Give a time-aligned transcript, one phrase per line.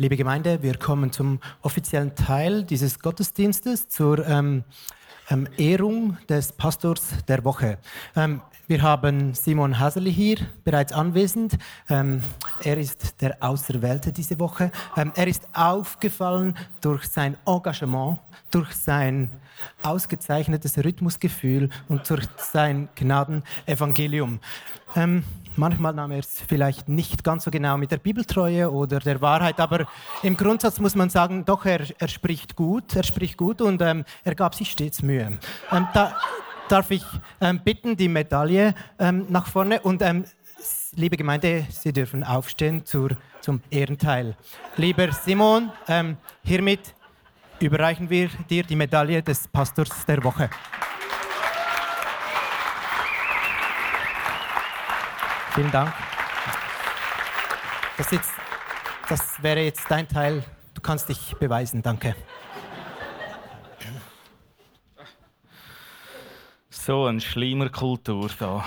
[0.00, 4.62] Liebe Gemeinde, wir kommen zum offiziellen Teil dieses Gottesdienstes zur ähm,
[5.28, 7.78] ähm, Ehrung des Pastors der Woche.
[8.14, 11.56] Ähm, wir haben Simon Haseli hier bereits anwesend.
[11.88, 12.20] Ähm,
[12.62, 14.70] er ist der Auserwählte diese Woche.
[14.94, 19.30] Ähm, er ist aufgefallen durch sein Engagement, durch sein
[19.82, 24.38] ausgezeichnetes Rhythmusgefühl und durch sein Gnadenevangelium.
[24.94, 25.24] Ähm,
[25.56, 29.58] Manchmal nahm er es vielleicht nicht ganz so genau mit der Bibeltreue oder der Wahrheit,
[29.58, 29.88] aber
[30.22, 34.04] im Grundsatz muss man sagen, doch, er, er spricht gut, er spricht gut und ähm,
[34.22, 35.36] er gab sich stets Mühe.
[35.72, 36.16] Ähm, da
[36.68, 37.04] darf ich
[37.40, 40.24] ähm, bitten, die Medaille ähm, nach vorne und ähm,
[40.94, 44.36] liebe Gemeinde, Sie dürfen aufstehen zur, zum Ehrenteil.
[44.76, 46.94] Lieber Simon, ähm, hiermit
[47.60, 50.50] überreichen wir dir die Medaille des Pastors der Woche.
[55.54, 55.92] Vielen Dank.
[57.96, 58.30] Das, jetzt,
[59.08, 60.44] das wäre jetzt dein Teil.
[60.74, 61.82] Du kannst dich beweisen.
[61.82, 62.14] Danke.
[66.88, 68.64] So eine Schleimerkultur da.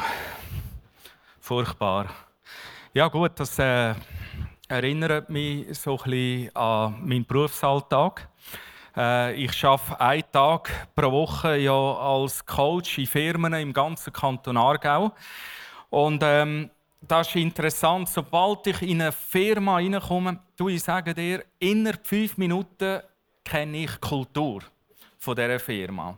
[1.40, 2.06] Furchtbar.
[2.94, 3.96] Ja gut, das äh,
[4.68, 8.30] erinnert mich so ein bisschen an meinen Berufsalltag.
[8.96, 14.56] Äh, ich arbeite einen Tag pro Woche ja als Coach in Firmen im ganzen Kanton
[14.56, 15.14] Aargau.
[15.90, 16.70] Und ähm,
[17.02, 18.08] das ist interessant.
[18.08, 23.02] Sobald ich in eine Firma reinkomme, du, ich sage dir, innerhalb fünf Minuten
[23.44, 24.62] kenne ich die Kultur
[25.20, 26.16] dieser Firma.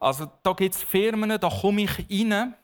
[0.00, 2.54] Also da gibt es Firmen, da komme ich rein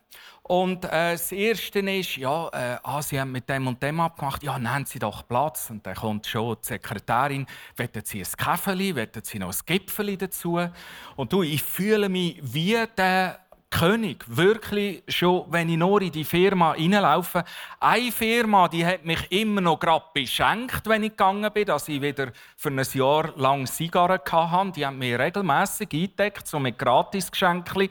[0.49, 4.45] und äh, das Erste ist, ja, äh, ah, Sie haben mit dem und dem abgemacht,
[4.45, 5.71] ja, nehmen Sie doch Platz.
[5.71, 7.47] Und dann kommt schon die Sekretärin,
[7.77, 10.61] wollen Sie ein Käferli, wollen Sie noch ein Gipfeli dazu?
[11.17, 13.41] Und du, ich fühle mich wie der
[13.71, 17.45] König, wirklich schon, wenn ich nur in die Firma reinlaufe.
[17.81, 22.01] Eine Firma, die hat mich immer noch gerade beschenkt, wenn ich gegangen bin, dass ich
[22.01, 24.73] wieder für ein Jahr lang Zigarren hatte.
[24.73, 27.89] Die haben mir regelmässig eingedeckt, so mit Gratisgeschenken,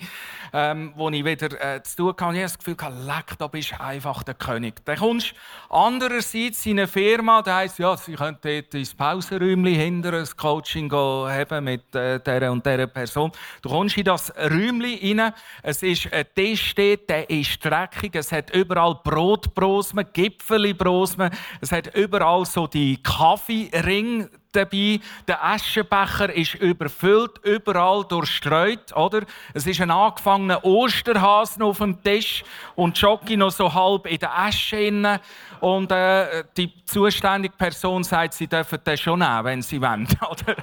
[0.54, 2.22] ähm, wo ich wieder äh, zu tun hatte.
[2.22, 4.84] Ich habe das Gefühl, leck, da bist du einfach der König.
[4.86, 9.76] Dann kommst du andererseits in eine Firma, da heisst, ja, sie können dort ins Pausenräumchen
[9.76, 13.32] hinter ein Coaching haben mit äh, dieser und dieser Person.
[13.62, 15.34] Du kommst in das Räumchen rein,
[15.68, 18.14] es ist ein Tisch dort, der ist dreckig.
[18.14, 21.32] Es hat überall Brotbrosmen, Gipfelbrosmen.
[21.60, 25.00] Es hat überall so die Kaffeering dabei.
[25.28, 29.24] Der Aschenbecher ist überfüllt, überall durchstreut, oder?
[29.56, 32.44] Es ist ein angefangener Osterhasen auf dem Tisch
[32.76, 35.20] und Jockey noch so halb in der Asche inne.
[35.62, 40.58] Und äh, die zuständige Person sagt, sie dürfen das schon nehmen, wenn sie wollen, oder?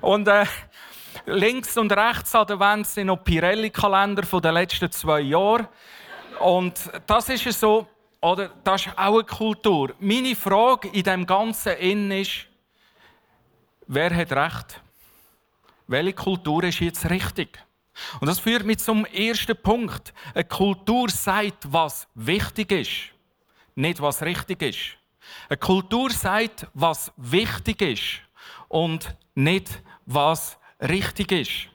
[0.00, 0.44] und äh,
[1.26, 5.68] Links und rechts an der Wand sind noch Pirelli-Kalender der letzten zwei Jahre.
[6.38, 6.74] Und
[7.06, 7.86] das ist so,
[8.20, 9.94] oder das ist auch eine Kultur.
[10.00, 12.46] Meine Frage in dem Ganzen Innen ist,
[13.86, 14.82] wer hat Recht?
[15.86, 17.58] Welche Kultur ist jetzt richtig?
[18.20, 20.12] Und das führt mich zum ersten Punkt.
[20.34, 22.90] Eine Kultur sagt, was wichtig ist,
[23.74, 24.98] nicht was richtig ist.
[25.48, 28.20] Eine Kultur sagt, was wichtig ist
[28.68, 31.68] und nicht was richtig ist.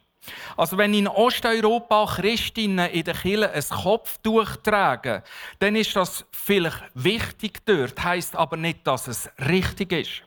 [0.57, 5.23] Also wenn in Osteuropa Christinnen in der Kirche ein Kopftuch tragen,
[5.59, 10.23] dann ist das vielleicht wichtig dort, heißt aber nicht, dass es richtig ist.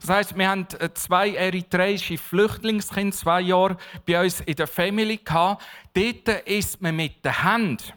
[0.00, 5.18] Das heißt, wir haben äh, zwei eritreische Flüchtlingskinder zwei Jahre bei uns in der Family
[5.18, 5.64] gehabt.
[5.94, 7.92] Dort isst man mit der Hand.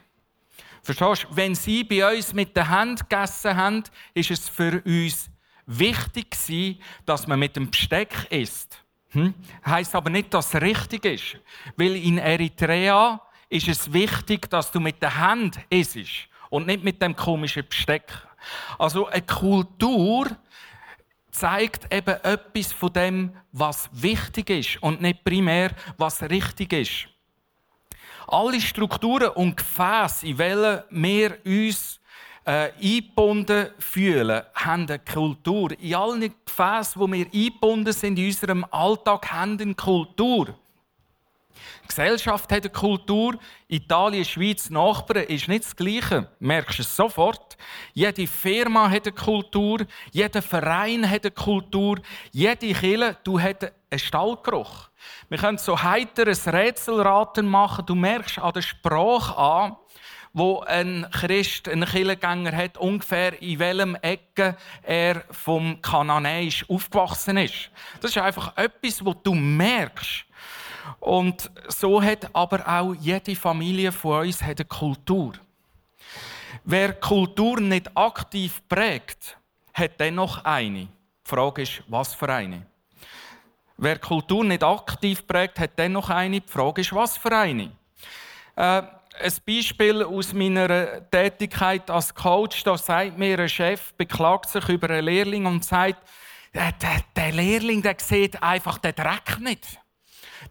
[0.82, 1.36] Verstehst du?
[1.36, 3.84] Wenn sie bei uns mit der Hand gegessen haben,
[4.14, 5.30] ist es für uns
[5.68, 6.36] wichtig
[7.06, 8.81] dass man mit dem Besteck isst.
[9.12, 9.34] Hm?
[9.66, 11.38] Heißt aber nicht, dass es richtig ist.
[11.76, 15.98] Weil in Eritrea ist es wichtig, dass du mit der Hand isst
[16.50, 18.12] und nicht mit dem komischen Besteck.
[18.78, 20.28] Also eine Kultur
[21.32, 27.08] zeigt eben etwas von dem, was wichtig ist und nicht primär, was richtig ist.
[28.28, 32.01] Alle Strukturen und Gefäße, in welchen wir uns
[32.46, 35.72] äh, eingebunden fühlen, haben eine Kultur.
[35.80, 40.56] In allen Gefäßen, wo wir eingebunden sind in unserem Alltag, haben eine Kultur.
[41.84, 43.38] Die Gesellschaft hat eine Kultur.
[43.68, 46.30] Italien, Schweiz, Nachbarn ist nicht das Gleiche.
[46.40, 47.58] Du merkst es sofort.
[47.94, 49.86] Jede Firma hat eine Kultur.
[50.12, 52.00] Jeder Verein hat eine Kultur.
[52.32, 54.90] Jede Kille, du hat einen Stallgeruch.
[55.30, 57.86] Wir können so heiteres Rätselraten machen.
[57.86, 59.76] Du merkst an der Sprache an,
[60.34, 67.70] wo ein Christ, ein Kirchengänger hat, ungefähr in welchem Ecke er vom Kananäisch aufgewachsen ist.
[68.00, 70.26] Das ist einfach etwas, wo du merkst.
[71.00, 75.34] Und so hat aber auch jede Familie von uns eine Kultur.
[76.64, 79.38] Wer Kultur nicht aktiv prägt,
[79.74, 80.88] hat dennoch eine.
[80.88, 80.90] Die
[81.24, 82.66] Frage ist, was für eine?
[83.78, 86.42] Wer Kultur nicht aktiv prägt, hat dennoch eine.
[86.42, 87.72] Die Frage ist, was für eine?
[88.56, 88.84] Äh,
[89.20, 94.90] ein Beispiel aus meiner Tätigkeit als Coach, da sagt mir ein Chef, beklagt sich über
[94.90, 95.98] einen Lehrling und sagt,
[96.54, 96.74] der,
[97.16, 99.80] der, Lehrling, der sieht einfach den Dreck nicht.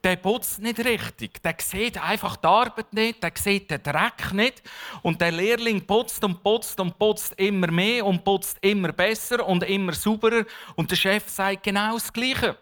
[0.04, 1.42] Der putzt nicht richtig.
[1.42, 4.62] Der sieht einfach die Arbeit nicht, der sieht den Dreck nicht.
[5.02, 9.62] Und der Lehrling putzt und putzt und putzt immer mehr und putzt immer besser und
[9.64, 10.44] immer sauberer.
[10.76, 12.56] Und der Chef sagt genau das Gleiche.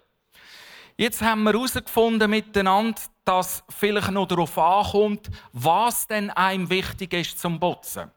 [0.97, 7.39] Jetzt haben wir herausgefunden miteinander, dass vielleicht noch darauf ankommt, was denn einem wichtig ist
[7.39, 8.11] zum Putzen.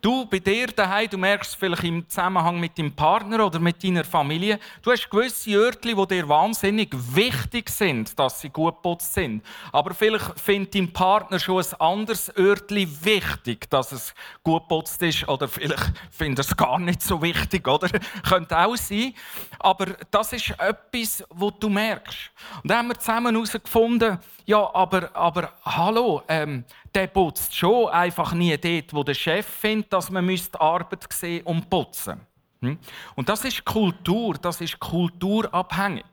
[0.00, 4.04] Du bei dir daheim, du merkst vielleicht im Zusammenhang mit deinem Partner oder mit deiner
[4.04, 9.42] Familie, du hast gewisse Örtchen, die dir wahnsinnig wichtig sind, dass sie gut putzt sind.
[9.72, 15.26] Aber vielleicht findet dein Partner schon ein anderes Örtchen wichtig, dass es gut putzt ist.
[15.26, 17.88] Oder vielleicht findet er es gar nicht so wichtig, oder?
[18.28, 19.14] Könnte auch sein.
[19.58, 22.30] Aber das ist etwas, was du merkst.
[22.62, 26.64] Und da haben wir zusammen herausgefunden, ja, aber, aber hallo, ähm,
[26.94, 31.44] der putzt schon einfach nie dort, wo der Chef findet, dass man die Arbeit sehen
[31.46, 32.20] und putzen
[32.64, 32.78] hm?
[33.14, 36.04] Und das ist Kultur, das ist kulturabhängig.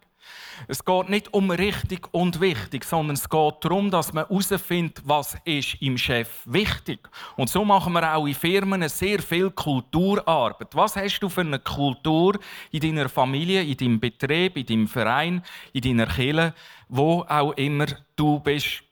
[0.68, 5.36] Es geht nicht um richtig und wichtig, sondern es geht darum, dass man herausfindet, was
[5.44, 7.00] ist im Chef wichtig.
[7.36, 10.68] Und so machen wir auch in Firmen sehr viel Kulturarbeit.
[10.74, 12.38] Was hast du für eine Kultur
[12.70, 15.44] in deiner Familie, in deinem Betrieb, in deinem Verein,
[15.74, 16.54] in deiner Kirche,
[16.88, 18.84] wo auch immer du bist?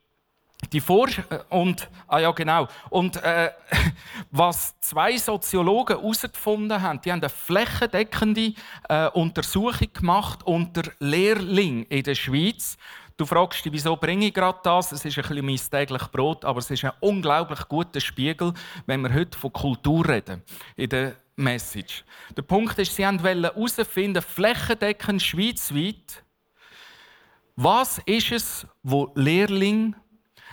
[0.72, 1.08] Die Vor
[1.50, 3.52] und ah ja genau und äh,
[4.32, 8.54] was zwei Soziologen herausgefunden haben, die haben eine flächendeckende
[8.88, 12.78] äh, Untersuchung gemacht unter Lehrlingen in der Schweiz.
[13.18, 14.92] Du fragst dich, wieso bringe ich gerade das?
[14.92, 18.54] Es ist ein bisschen mein tägliches Brot, aber es ist ein unglaublich guter Spiegel,
[18.86, 20.42] wenn wir heute von Kultur reden
[20.78, 22.06] in der Message.
[22.38, 26.24] Der Punkt ist, sie wollten herausfinden, flächendeckend schweizweit,
[27.56, 29.96] was ist es, wo Lehrlinge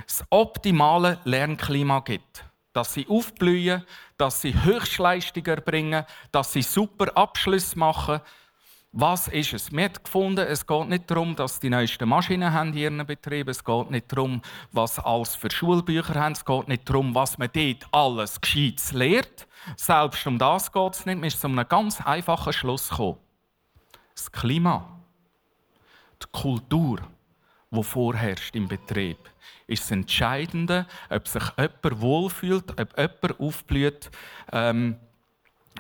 [0.05, 2.45] das optimale Lernklima gibt.
[2.73, 3.85] Dass sie aufblühen,
[4.19, 8.21] dass sie Höchstleistungen erbringen, dass sie super Abschlüsse machen.
[8.93, 9.73] Was ist es?
[9.73, 13.51] Wir haben gefunden, es geht nicht darum, dass die neuesten Maschinen haben in ihren Betrieben
[13.51, 14.41] Es geht nicht darum,
[14.73, 16.33] was alles für Schulbücher haben.
[16.33, 19.47] Es geht nicht darum, was man dort alles Gescheites lehrt.
[19.77, 21.21] Selbst um das geht es nicht.
[21.21, 23.19] Wir sind zu einem ganz einfachen Schluss gekommen.
[24.15, 24.89] Das Klima,
[26.23, 27.01] die Kultur,
[27.71, 29.19] die vorherrscht im Betrieb,
[29.67, 34.11] ist das Entscheidende, ob sich jemand wohlfühlt, ob jemand aufblüht
[34.53, 34.97] ähm,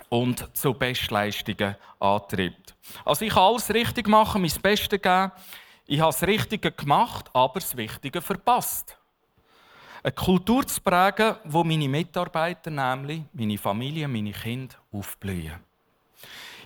[0.09, 2.75] und zu Bestleistungen antreibt.
[3.05, 5.33] Also ich kann alles richtig machen, mein Bestes geben.
[5.87, 8.99] Ich habe das Richtige gemacht, aber das Wichtige verpasst.
[10.03, 15.66] Eine Kultur zu prägen, wo meine Mitarbeiter, nämlich meine Familie, meine Kinder aufblühen.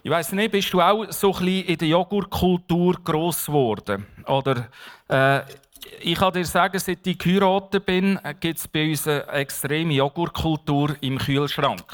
[0.02, 4.07] Ich weiß nicht, bist du auch so ein bisschen in der Joghurtkultur gross geworden?
[4.26, 4.69] Oder
[5.09, 5.42] äh,
[6.00, 10.97] ich kann dir sagen, seit ich geheiratet bin, gibt es bei uns eine extreme Joghurtkultur
[11.02, 11.85] im Kühlschrank.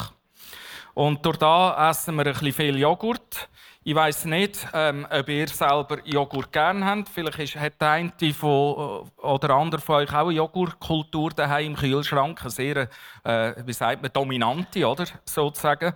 [0.94, 3.48] Und durch da essen wir ein bisschen viel Joghurt.
[3.82, 7.08] Ich weiß nicht, ähm, ob ihr selber Joghurt gerne habt.
[7.08, 11.76] Vielleicht hat der eine von, äh, oder andere von euch auch eine Joghurtkultur daheim im
[11.76, 12.40] Kühlschrank.
[12.40, 12.88] Eine sehr,
[13.24, 15.06] äh, wie sagt man, dominante, oder?
[15.24, 15.92] Sozusagen.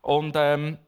[0.00, 0.78] Und ähm,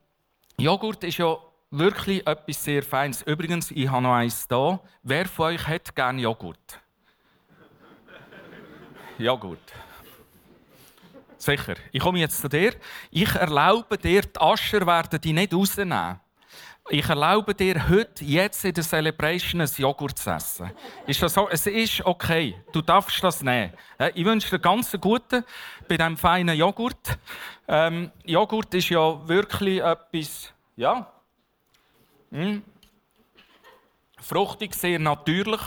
[0.59, 1.37] Joghurt ist ja
[1.71, 3.23] wirklich etwas sehr Feines.
[3.23, 4.81] Übrigens, ich habe noch eins da.
[5.03, 6.81] Wer von euch hat gerne Joghurt?
[9.19, 9.73] Joghurt.
[11.37, 11.75] Sicher.
[11.93, 12.75] Ich komme jetzt zu dir.
[13.11, 16.21] Ich erlaube dir, die Ascher werden die nicht rausnehmen.
[16.89, 20.71] Ich erlaube dir heute, jetzt in der Celebration ein Joghurt zu essen.
[21.07, 21.49] Ist das so?
[21.49, 22.55] Es ist okay.
[22.73, 23.73] Du darfst das nehmen.
[24.15, 25.45] Ich wünsche dir ganz guten
[25.89, 27.19] bei diesem feinen Joghurt.
[27.67, 31.11] Ähm, Joghurt ist ja wirklich etwas, ja,
[32.31, 32.63] hm?
[34.21, 35.61] Fruchtig, sehr natürlich.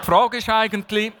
[0.00, 1.12] Die Frage ist eigentlich,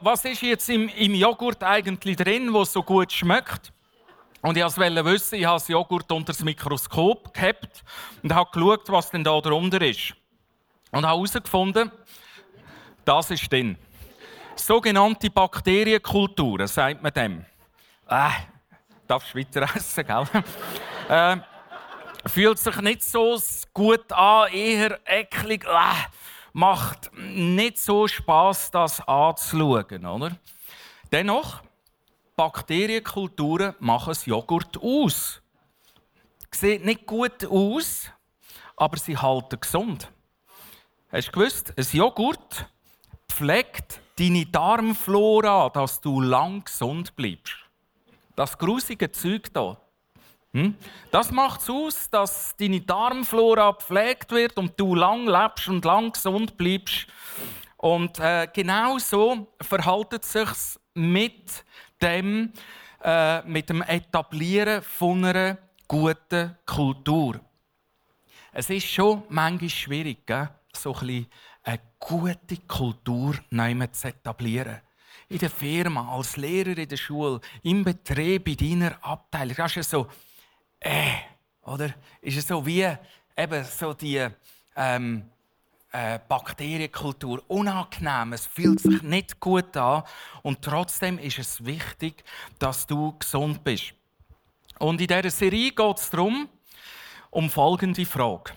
[0.00, 3.71] was ist jetzt im, im Joghurt eigentlich drin, was so gut schmeckt?
[4.42, 7.84] Und ich wollte wissen, ich habe das Joghurt unter das Mikroskop gehabt
[8.22, 10.14] und habe geschaut, was denn da drunter ist.
[10.90, 11.90] Und habe herausgefunden,
[13.04, 13.76] Das ist drin.
[14.54, 17.44] Sogenannte Bakterienkulturen, sagt man dem.
[18.08, 18.30] Äh,
[19.08, 20.26] du weiter essen, gell?
[21.08, 21.36] äh,
[22.28, 23.40] fühlt sich nicht so
[23.72, 25.64] gut an, eher eklig.
[25.64, 26.08] Äh,
[26.52, 30.36] macht nicht so Spaß, das anzuschauen, oder?
[31.10, 31.62] Dennoch,
[32.36, 35.42] Bakterienkulturen machen das Joghurt aus.
[36.50, 38.10] Sieht nicht gut aus,
[38.76, 40.10] aber sie halten gesund.
[41.10, 42.66] Hast du gewusst, ein Joghurt
[43.28, 47.56] pflegt deine Darmflora, dass du lang gesund bleibst.
[48.36, 49.76] Das grusige Zeug hier.
[50.54, 50.74] Hm?
[51.10, 56.12] Das macht es aus, dass deine Darmflora gepflegt wird und du lang lebst und lang
[56.12, 57.06] gesund bleibst.
[57.78, 61.64] Und äh, genau so verhält es sich mit
[62.02, 62.52] dem,
[63.02, 67.40] äh, mit dem Etablieren von einer guten Kultur.
[68.52, 70.48] Es ist schon manchmal schwierig, gell?
[70.74, 71.26] so ein
[71.64, 73.34] eine gute Kultur
[73.92, 74.80] zu etablieren
[75.28, 79.56] in der Firma, als Lehrer in der Schule, im Betrieb, in deiner Abteilung.
[79.56, 80.06] Das ist so,
[80.80, 81.14] äh,
[81.62, 81.94] oder?
[82.20, 82.86] Ist es so wie
[83.36, 84.28] eben so die
[84.76, 85.30] ähm,
[85.92, 88.32] äh, Bakterienkultur unangenehm.
[88.32, 90.02] Es fühlt sich nicht gut an
[90.42, 92.24] und trotzdem ist es wichtig,
[92.58, 93.94] dass du gesund bist.
[94.78, 96.48] Und in dieser Serie geht es darum,
[97.30, 98.52] um folgende Frage.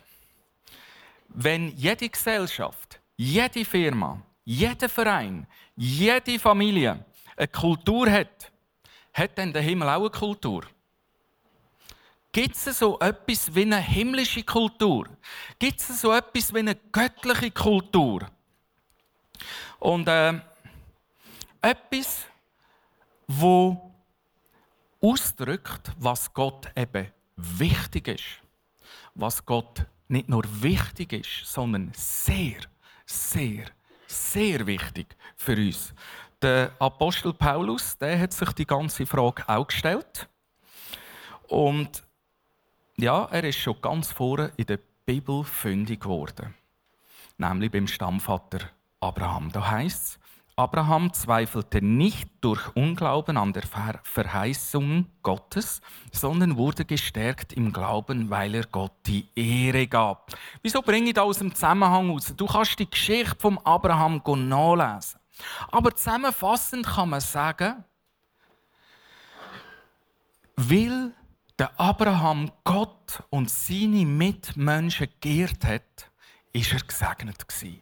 [1.28, 7.04] Wenn jede Gesellschaft, jede Firma, jeder Verein, jede Familie
[7.36, 8.52] eine Kultur hat,
[9.14, 10.64] hat dann der Himmel auch eine Kultur?
[12.36, 15.08] Gibt es so etwas wie eine himmlische Kultur?
[15.58, 18.30] Gibt es so etwas wie eine göttliche Kultur?
[19.80, 20.34] Und äh,
[21.62, 22.26] etwas,
[23.26, 23.90] wo
[25.00, 28.26] ausdrückt, was Gott eben wichtig ist.
[29.14, 32.60] Was Gott nicht nur wichtig ist, sondern sehr,
[33.06, 33.68] sehr
[34.08, 35.94] sehr wichtig für uns.
[36.42, 40.28] Der Apostel Paulus, der hat sich die ganze Frage auch gestellt.
[41.48, 42.05] Und
[42.98, 46.54] ja, er ist schon ganz vorne in der Bibel fündig geworden.
[47.38, 48.60] Nämlich beim Stammvater
[49.00, 49.52] Abraham.
[49.52, 50.20] Da heißt es,
[50.58, 53.64] Abraham zweifelte nicht durch Unglauben an der
[54.04, 55.82] Verheißung Gottes,
[56.14, 60.32] sondern wurde gestärkt im Glauben, weil er Gott die Ehre gab.
[60.62, 62.34] Wieso bringe ich das aus dem Zusammenhang raus?
[62.38, 65.20] Du kannst die Geschichte vom Abraham nachlesen.
[65.70, 67.84] Aber zusammenfassend kann man sagen,
[70.56, 71.12] weil
[71.58, 76.12] der Abraham Gott und seine Mitmenschen geehrt hat,
[76.52, 77.82] ist er gesegnet gewesen.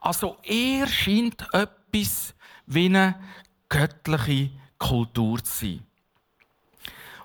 [0.00, 2.34] Also er scheint etwas
[2.66, 3.20] wie eine
[3.68, 5.86] göttliche Kultur zu sein.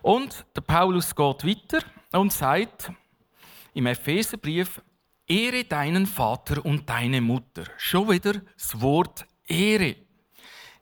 [0.01, 1.79] Und der Paulus geht weiter
[2.13, 2.91] und sagt
[3.73, 4.81] im Epheserbrief,
[5.27, 7.65] Ehre deinen Vater und deine Mutter.
[7.77, 9.97] Schon wieder das Wort Ehre.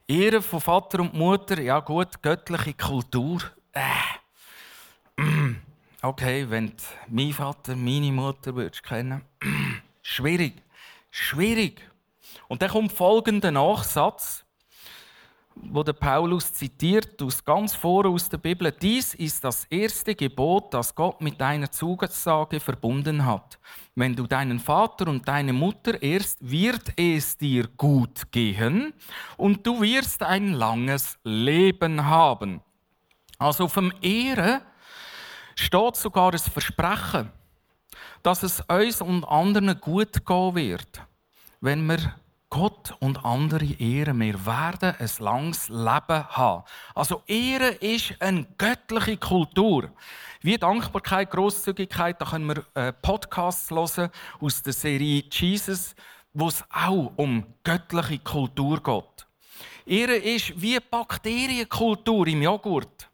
[0.08, 3.42] Ehre von Vater und Mutter, ja gut, göttliche Kultur.
[3.72, 4.25] Äh.
[6.01, 6.74] Okay, wenn du
[7.10, 9.22] meinen Vater, meine Mutter würdest kennen,
[10.03, 10.53] schwierig.
[11.10, 11.81] Schwierig.
[12.48, 14.45] Und dann kommt folgender Nachsatz,
[15.55, 18.72] wo der Paulus zitiert, aus ganz vor aus der Bibel.
[18.72, 23.57] Dies ist das erste Gebot, das Gott mit deiner Zusage verbunden hat.
[23.95, 28.93] Wenn du deinen Vater und deine Mutter ehrst, wird es dir gut gehen
[29.38, 32.62] und du wirst ein langes Leben haben.
[33.39, 34.62] Also vom Ehren
[35.56, 37.32] steht sogar das Versprechen
[38.26, 41.02] dass es uns und anderen gut gehen wird,
[41.62, 42.16] wenn wir
[42.50, 44.20] Gott und andere ehren.
[44.20, 46.64] Wir werden ein langes Leben haben.
[46.94, 49.92] Also Ehre ist eine göttliche Kultur.
[50.42, 54.10] Wie Dankbarkeit, Großzügigkeit, da können wir äh, Podcasts hören
[54.40, 55.96] aus der Serie Jesus,
[56.34, 59.28] wo es auch um göttliche Kultur geht.
[59.86, 63.10] Ehre ist wie Bakterienkultur im Joghurt.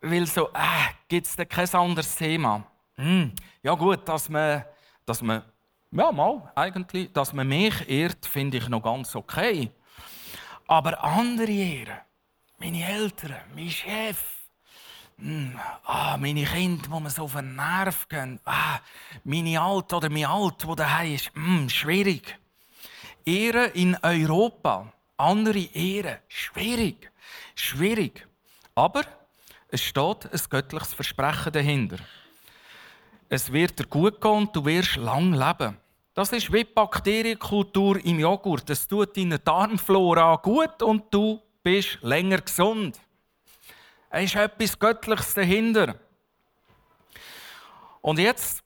[0.00, 2.64] Weil so, äh, gibt es da kein anderes Thema.
[2.96, 4.64] Hm, ja gut, dass man,
[5.04, 5.42] dass man,
[5.90, 9.70] ja mal, eigentlich, dass man mich ehrt, finde ich noch ganz okay.
[10.66, 11.98] Aber andere ehren,
[12.58, 14.18] meine Eltern, mein Chef,
[15.18, 18.80] hm, ah, meine Kinder, die mir so auf den Nerv gehen, ah,
[19.24, 22.38] meine Alte oder mein Alt, wo daheim ist, hm, schwierig.
[23.24, 27.10] Ehren in Europa, andere ehren, schwierig,
[27.54, 28.26] schwierig.
[28.74, 29.04] Aber
[29.68, 31.98] es steht ein göttliches Versprechen dahinter
[33.28, 35.76] es wird dir gut gehen und du wirst lang leben.
[36.14, 38.70] Das ist wie Bakterienkultur im Joghurt.
[38.70, 42.98] Es tut deiner Darmflora gut und du bist länger gesund.
[44.10, 45.96] Es ist etwas Göttliches dahinter.
[48.00, 48.62] Und jetzt,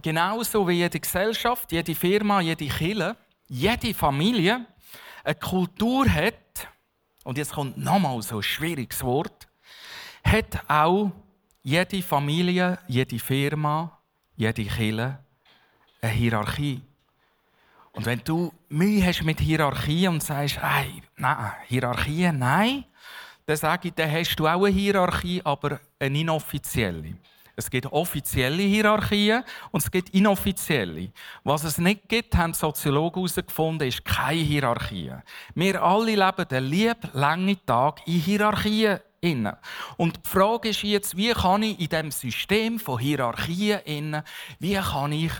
[0.00, 3.16] genauso wie jede Gesellschaft, jede Firma, jede Kille,
[3.48, 4.64] jede Familie
[5.24, 6.68] eine Kultur hat,
[7.24, 9.46] und jetzt kommt nochmal so ein schwieriges Wort,
[10.24, 11.10] hat auch
[11.62, 13.98] jede Familie, jede Firma,
[14.36, 15.18] jede Kirche
[16.00, 16.82] eine Hierarchie.
[17.92, 22.84] Und wenn du Mühe hast mit Hierarchie und sagst, hey, nein, Hierarchie, nein,
[23.46, 27.14] dann sage ich, dann hast du auch eine Hierarchie, aber eine inoffizielle.
[27.54, 31.12] Es gibt offizielle Hierarchien und es gibt inoffizielle.
[31.44, 35.12] Was es nicht gibt, haben Soziologen herausgefunden, ist keine Hierarchie.
[35.54, 39.00] Wir alle leben den lieb langen Tag in Hierarchien.
[39.96, 44.22] Und die Frage ist jetzt, wie kann ich in diesem System von Hierarchien,
[44.58, 45.32] wie kann ich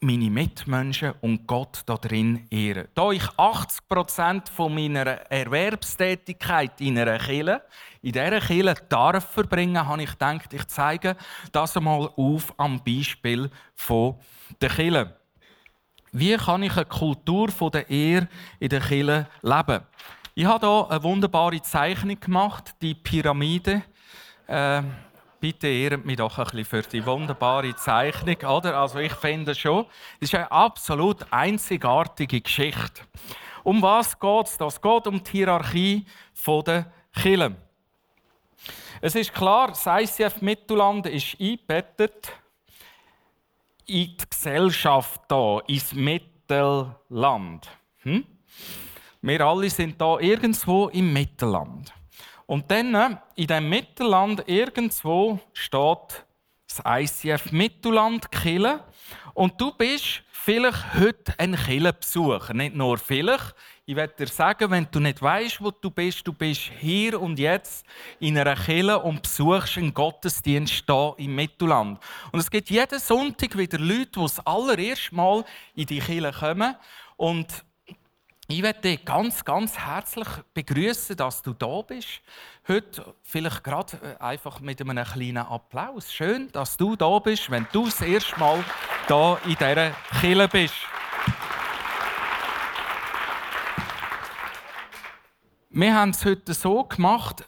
[0.00, 2.88] meine Mitmenschen und Gott da drin ehren.
[2.94, 7.62] Da ich 80 Prozent von meiner Erwerbstätigkeit in einer Kirche,
[8.00, 11.16] in dieser Kirche darf verbringen, habe ich gedacht, ich zeige
[11.52, 14.16] das einmal auf am Beispiel von
[14.60, 15.16] der Kirche.
[16.12, 19.82] Wie kann ich eine Kultur der Ehre in der Kirche leben?
[20.38, 23.82] Ich habe hier eine wunderbare Zeichnung gemacht, die Pyramide.
[24.46, 24.82] Äh,
[25.40, 28.78] bitte ehrt mich doch ein bisschen für die wunderbare Zeichnung, oder?
[28.78, 29.86] Also ich finde schon,
[30.20, 33.00] es ist eine absolut einzigartige Geschichte.
[33.64, 34.60] Um was geht es?
[34.60, 36.04] Es geht um die Hierarchie
[36.66, 37.56] der Kirche.
[39.00, 42.30] Es ist klar, das ICF Mittelland ist eingebettet
[43.86, 47.70] in die Gesellschaft hier, ins Mittelland.
[48.02, 48.26] Hm?
[49.26, 51.92] Wir alle sind da irgendwo im Mittelland.
[52.46, 56.24] Und dann äh, in dem Mittelland irgendwo steht
[56.68, 58.84] das ICF Mittelland Kille.
[59.34, 62.54] Und du bist vielleicht heute ein Killenbesucher.
[62.54, 63.56] Nicht nur vielleicht.
[63.84, 67.36] Ich werde dir sagen, wenn du nicht weißt, wo du bist, du bist hier und
[67.40, 67.84] jetzt
[68.20, 71.98] in einer Kille und besuchst einen Gottesdienst hier im Mittelland.
[72.30, 76.76] Und es gibt jeden Sonntag wieder Leute, die das allererste Mal in die Kille kommen
[77.16, 77.65] und
[78.48, 82.20] ich möchte dich ganz, ganz herzlich begrüßen, dass du da bist.
[82.68, 86.12] Heute vielleicht gerade äh, einfach mit einem kleinen Applaus.
[86.12, 88.64] Schön, dass du da bist, wenn du das erste Mal
[89.08, 90.74] da in dieser Kille bist.
[95.70, 97.44] Wir haben es heute so gemacht,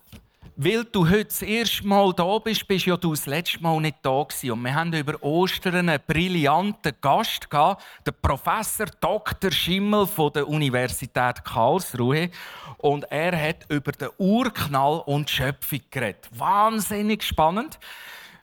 [0.60, 3.98] weil du heute das erste Mal da bist, bist ja du das letzte Mal nicht
[4.02, 4.50] da gewesen.
[4.50, 9.52] Und wir haben über Ostern einen brillanten Gast gehabt, den Professor Dr.
[9.52, 12.30] Schimmel von der Universität Karlsruhe.
[12.78, 16.28] Und er hat über den Urknall und die Schöpfung geredet.
[16.32, 17.78] Wahnsinnig spannend.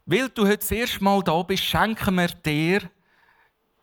[0.06, 2.90] Weil du heute das erste Mal da bist, schenken wir dir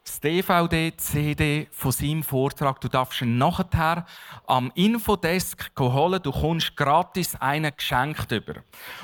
[0.05, 2.81] das DVD, CD von seinem Vortrag.
[2.81, 4.05] Du darfst ihn nachher
[4.47, 6.21] am Infodesk holen.
[6.23, 8.63] Du kommst gratis einen geschenkt über.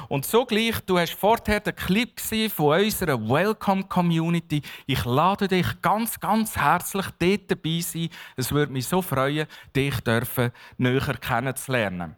[0.08, 4.62] Und so gleich, du hast vorher den Clip von unserer Welcome Community.
[4.86, 8.08] Ich lade dich ganz, ganz herzlich dort dabei sein.
[8.36, 12.16] Es würde mich so freuen, dich dürfen näher kennenzulernen.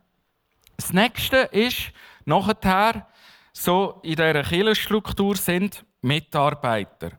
[0.79, 1.93] Das nächste ist,
[2.25, 3.07] nachher,
[3.53, 7.11] so in dieser Kirchenstruktur sind Mitarbeiter.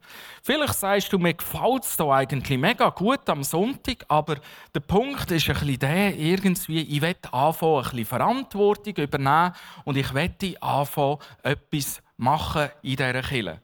[0.42, 4.38] Vielleicht sagst du, mir gefällt es hier eigentlich mega gut am Sonntag, aber
[4.74, 9.54] der Punkt ist ein bisschen der, irgendwie, ich will anfangen, ein bisschen Verantwortung übernehmen
[9.86, 13.62] und ich will anfangen, etwas machen in dieser Kirche.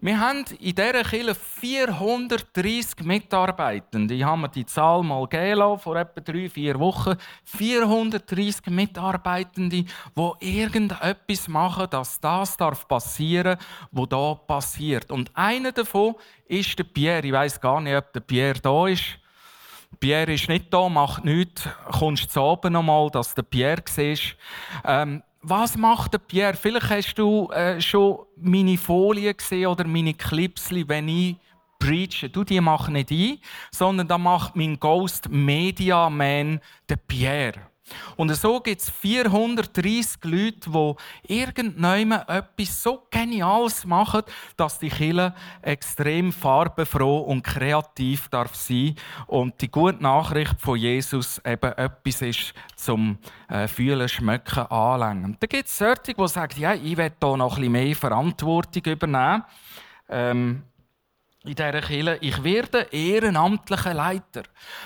[0.00, 4.14] Wir haben in dieser Kirche 430 Mitarbeitende.
[4.14, 7.14] Ich habe mir die Zahl mal gegeben vor etwa drei, vier Wochen.
[7.44, 9.86] 430 Mitarbeitende, die
[10.40, 12.56] irgendetwas machen, dass das
[12.86, 15.10] passieren darf, was hier passiert.
[15.10, 17.26] Und einer davon ist der Pierre.
[17.26, 19.18] Ich weiß gar nicht, ob der Pierre da ist.
[19.98, 21.68] Pierre ist nicht da, macht nichts.
[21.98, 24.36] Kommst zu oben noch mal, dass der Pierre siehst.
[24.84, 26.54] Ähm, was macht der Pierre?
[26.54, 31.36] Vielleicht hast du äh, schon meine Folien gesehen oder meine Clips, wenn ich
[31.78, 32.28] preache.
[32.28, 33.38] Du, die mache nicht ein,
[33.70, 37.60] sondern da macht mein Ghost Media Man, der Pierre.
[38.16, 44.22] Und so gibt es 430 Leute, die irgendjemand etwas so Geniales machen,
[44.56, 48.96] dass die Kille extrem farbenfroh und kreativ darf sein
[49.26, 53.18] und die gute Nachricht von Jesus eben etwas ist zum
[53.48, 55.36] äh, Fühlen, Schmecken, Anlängen.
[55.38, 58.84] Da gibt es solche, die sagen, ja, ich will hier noch ein bisschen mehr Verantwortung
[58.84, 59.44] übernehmen.
[60.08, 60.62] Ähm,
[61.46, 64.42] in dieser Kirche, ich werde ehrenamtlicher Leiter.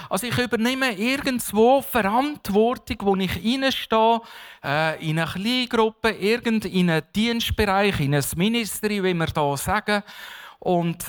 [0.08, 4.20] Also ich übernehme irgendwo Verantwortung, wo ich reinstehe,
[4.62, 10.02] äh, in eine Kleingruppe, in einen Dienstbereich, in ein Ministry, wie wir hier sagen.
[10.58, 11.04] Und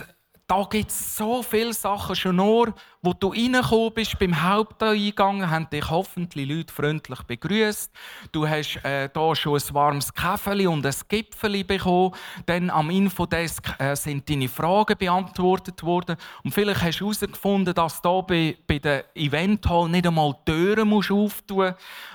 [0.51, 2.13] da gibt es so viele Sachen.
[2.13, 7.89] Schon nur, wo du reingekommen bist beim Haupteingang, haben dich hoffentlich Leute freundlich begrüßt.
[8.33, 12.13] Du hast äh, schon ein warmes Kaffee und ein Gipfeli bekommen.
[12.47, 16.17] Dann am Infodesk äh, sind deine Fragen beantwortet worden.
[16.43, 21.11] Und vielleicht hast du herausgefunden, dass du bei, bei der Eventhall nicht einmal Türen musst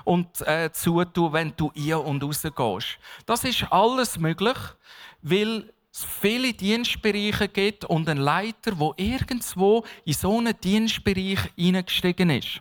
[0.04, 2.98] und äh, zutun, wenn du ein- und rausgehst.
[3.24, 4.58] Das ist alles möglich,
[5.22, 12.28] weil es viele Dienstbereiche gibt und ein Leiter, der irgendwo in so einen Dienstbereich hineingestiegen
[12.28, 12.60] ist.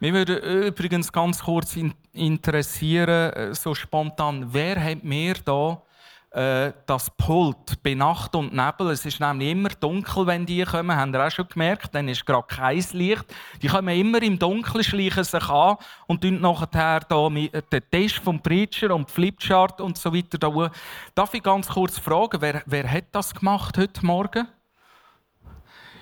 [0.00, 1.76] Mich würde übrigens ganz kurz
[2.12, 5.82] interessieren, äh, so spontan, wer hat mir da
[6.30, 8.90] äh, das Pult bei Nacht und Nebel.
[8.90, 10.96] Es ist nämlich immer dunkel, wenn die kommen.
[10.96, 11.92] Habt ihr auch schon gemerkt?
[11.92, 13.24] Dann ist gerade kein Licht.
[13.60, 18.16] Die kommen immer im Dunkeln, schleichen sich an und tun nachher da mit den Test
[18.18, 20.38] vom Preacher und Flipchart und so weiter.
[20.38, 20.70] Da.
[21.14, 24.46] Darf ich ganz kurz fragen, wer, wer hat das gemacht heute Morgen?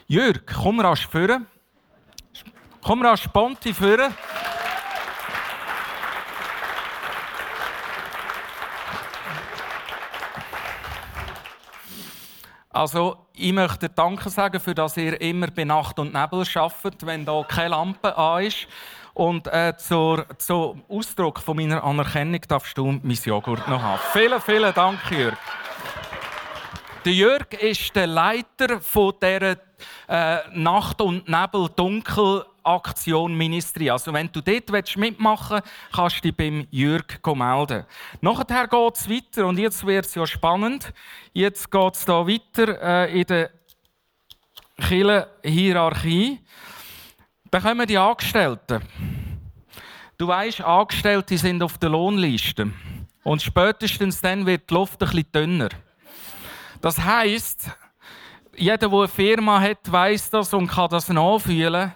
[0.07, 1.47] Jürg, komm rasch führen.
[2.83, 4.13] Komm rasch Sponti führen.
[12.71, 17.25] Also, ich möchte Danke sagen, für dass ihr immer bei Nacht und Nebel arbeitet, wenn
[17.25, 18.69] da keine Lampe an ist.
[19.15, 24.01] Und äh, zur, zum Ausdruck von meiner Anerkennung darfst du mein Joghurt noch haben.
[24.13, 25.37] Vielen, vielen Dank, Jörg.
[27.05, 29.57] Der Jörg ist der Leiter von dieser
[30.09, 31.27] äh, Nacht- und
[32.65, 33.91] Nebel-Dunkel-Aktion Ministry.
[33.91, 37.85] Also wenn du dort mitmachen willst, kannst du dich beim Jörg melden.
[38.21, 40.93] Nachher geht es weiter und jetzt wird es ja spannend.
[41.33, 43.51] Jetzt geht es hier weiter äh, in der
[45.43, 46.41] Hierarchie.
[47.51, 48.83] Dann kommen die Angestellten.
[50.17, 52.73] Du weißt, Angestellte sind auf der Lohnliste.
[53.23, 55.69] Und spätestens dann wird die Luft ein bisschen dünner.
[56.81, 57.71] Das heisst,
[58.57, 61.95] jeder, der eine Firma hat, weiß das und kann das nachfühlen.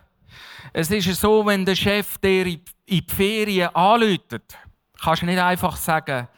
[0.75, 4.57] Es ist so, wenn der Chef dir in die Ferien anläutet,
[5.03, 6.29] kannst du nicht einfach sagen,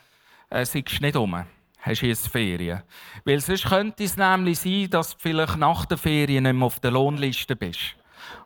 [0.50, 1.44] äh, sitzt nicht um,
[1.78, 2.82] hast jetzt Ferien.
[3.24, 6.80] Weil sonst könnte es nämlich sein, dass du vielleicht nach der Ferien nicht mehr auf
[6.80, 7.94] der Lohnliste bist.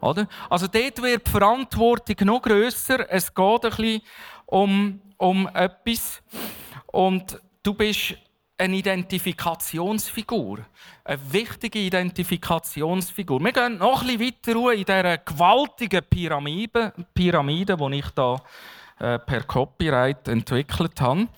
[0.02, 0.28] Oder?
[0.50, 3.10] Also dort wird die Verantwortung noch grösser.
[3.10, 4.02] Es geht ein bisschen
[4.44, 6.22] um, um etwas.
[6.88, 8.14] Und du bist
[8.58, 10.58] eine Identifikationsfigur.
[11.04, 13.40] Eine wichtige Identifikationsfigur.
[13.40, 18.42] Wir gehen noch bisschen weiter in dieser gewaltigen Pyramide, Pyramide die ich hier
[18.98, 21.28] äh, per Copyright entwickelt habe.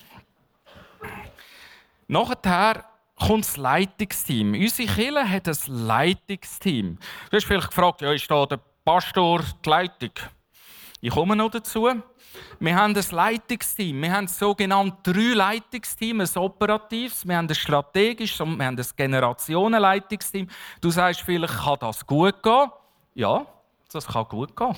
[2.07, 4.53] Nachher kommt das Leitungsteam.
[4.53, 6.97] Unsere Kirche hat ein Leitungsteam.
[7.29, 10.11] Du hast vielleicht gefragt, ja, ist da der Pastor die Leitung?
[11.01, 11.87] Ich komme noch dazu.
[12.59, 14.01] Wir haben ein Leitungsteam.
[14.01, 18.85] Wir haben sogenannte drei Leitungsteams, ein operatives, wir haben ein strategisches und wir haben ein
[18.95, 20.47] Generationenleitungsteam.
[20.79, 22.71] Du sagst vielleicht, kann das gut gehen?
[23.15, 23.45] Ja,
[23.91, 24.75] das kann gut gehen.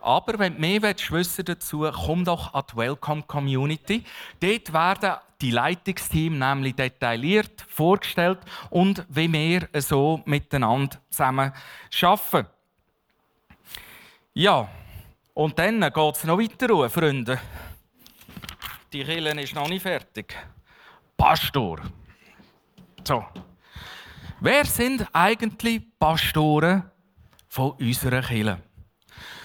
[0.00, 4.04] Aber wenn du mehr wissen dazu komm doch an die Welcome Community.
[4.40, 8.38] Dort werden die Leitungsteams nämlich detailliert vorgestellt
[8.70, 11.52] und wie wir so miteinander zusammen
[12.02, 12.48] arbeiten.
[14.34, 14.68] Ja,
[15.38, 17.38] und dann geht es noch weiter, Freunde.
[18.92, 20.34] Die Kille ist noch nicht fertig.
[21.16, 21.78] Pastor.
[23.06, 23.24] So.
[24.40, 26.90] Wer sind eigentlich Pastoren
[27.48, 28.60] von unserer Kille?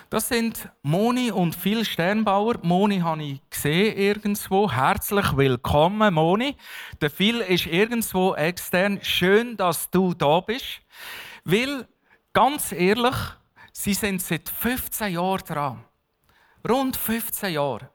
[0.10, 2.56] Das sind Moni und Phil Sternbauer.
[2.64, 4.72] Moni habe ich gesehen irgendwo.
[4.72, 6.56] Herzlich willkommen, Moni.
[7.02, 9.00] Der Phil ist irgendwo extern.
[9.04, 10.82] Schön, dass du da bist.
[11.44, 11.88] Weil,
[12.34, 13.16] ganz ehrlich,
[13.74, 15.86] Sie sind seit 15 Jahren dran.
[16.68, 17.93] Rund 15 Jahre.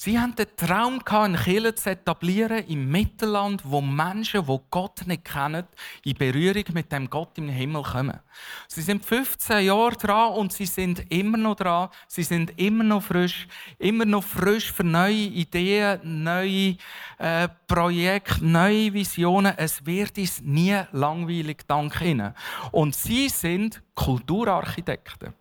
[0.00, 5.24] Sie haben den Traum, eine Kirche zu etablieren im Mittelland, wo Menschen, die Gott nicht
[5.24, 5.66] kennen,
[6.04, 8.20] in Berührung mit dem Gott im Himmel kommen.
[8.68, 11.88] Sie sind 15 Jahre dran und sie sind immer noch dran.
[12.06, 13.48] Sie sind immer noch frisch,
[13.80, 16.76] immer noch frisch für neue Ideen, neue
[17.18, 19.54] äh, Projekte, neue Visionen.
[19.56, 22.34] Es wird uns nie langweilig, dank ihnen.
[22.70, 25.34] Und sie sind Kulturarchitekten.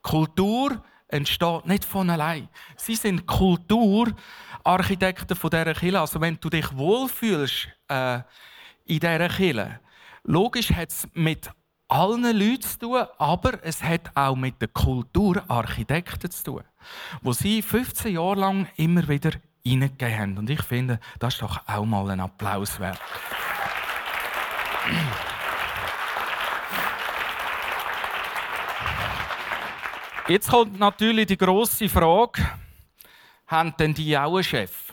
[0.00, 2.48] Kultur entsteht nicht von allein.
[2.76, 6.00] Sie sind Kulturarchitekten von dieser Kirche.
[6.00, 8.16] Also wenn du dich wohlfühlst äh,
[8.84, 9.80] in dieser Kirche,
[10.24, 11.50] logisch hat es mit
[11.88, 16.62] allen Leuten zu tun, aber es hat auch mit den Kulturarchitekten zu tun,
[17.22, 20.38] wo sie 15 Jahre lang immer wieder hineingegeben haben.
[20.38, 23.00] Und ich finde, das ist doch auch mal ein Applaus wert.
[30.28, 32.44] Jetzt kommt natürlich die große Frage:
[33.46, 34.92] Haben denn die auch einen Chef?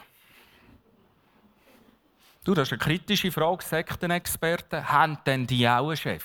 [2.44, 4.88] Du, das ist eine kritische Frage, Sektenexperten.
[4.88, 6.24] Haben denn die auch einen Chef?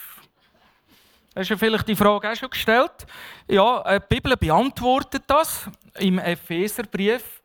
[1.34, 3.06] Hast du vielleicht die Frage auch schon gestellt?
[3.46, 7.42] Ja, äh, die Bibel beantwortet das im Epheserbrief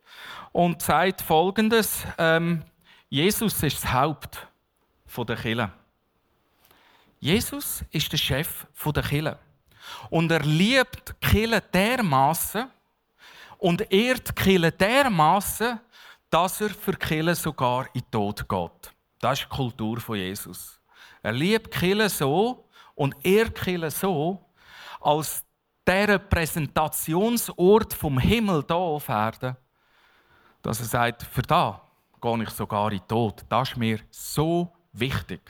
[0.52, 2.62] und sagt Folgendes: ähm,
[3.08, 4.46] Jesus ist das Haupt
[5.16, 5.72] der Kirche.
[7.20, 9.38] Jesus ist der Chef der Kirche.
[10.10, 12.70] Und er liebt Kirche dermaßen
[13.58, 15.80] und ehrt Kirche dermaßen,
[16.30, 18.94] dass er für Kirche sogar in den Tod geht.
[19.20, 20.80] Das ist die Kultur von Jesus.
[21.22, 24.44] Er liebt Kirche so und ehrt Kirche so,
[25.00, 25.44] als
[25.86, 29.56] der Präsentationsort vom Himmel hier auf Erden,
[30.62, 31.80] dass er sagt, für da
[32.20, 33.44] gehe ich sogar in den Tod.
[33.48, 35.40] Das ist mir so wichtig.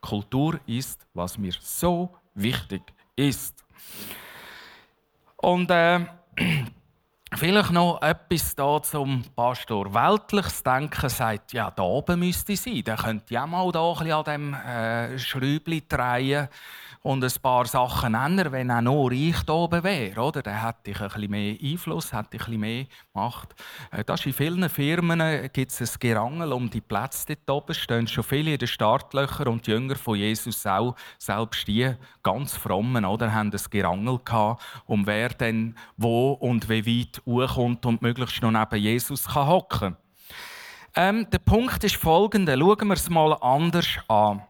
[0.00, 2.82] Kultur ist, was mir so wichtig
[3.16, 3.64] ist.
[5.36, 6.00] Und äh,
[7.36, 9.94] Vielleicht noch etwas da zum Pastor.
[9.94, 12.82] Weltliches Denken sagt, ja, da oben müsste ich sein.
[12.82, 16.48] Der könnte ja mal da ein an dem äh, Schräubchen drehen
[17.02, 20.20] und ein paar Sachen ändern, wenn er nur ich da oben wäre.
[20.20, 20.42] Oder?
[20.42, 23.54] Dann hätte ich ein bisschen mehr Einfluss, hätte ich ein bisschen mehr Macht.
[23.90, 27.74] Äh, das in vielen Firmen äh, gibt es ein Gerangel um die Plätze dort oben.
[27.74, 31.90] stehen schon viele in den Startlöchern und die Jünger von Jesus auch, selbst die
[32.22, 37.84] ganz frommen, oder, haben ein Gerangel gehabt, um wer denn wo und wie weit hochkommt
[37.86, 39.96] und möglichst noch neben Jesus kann hocken
[40.94, 42.56] ähm, Der Punkt ist folgender.
[42.56, 44.42] Schauen wir es mal anders an.